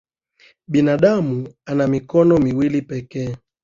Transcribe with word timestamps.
Binadamu 0.67 1.53
ana 1.65 1.87
mikono 1.87 2.37
miwili 2.37 2.81
pekee 2.81 3.37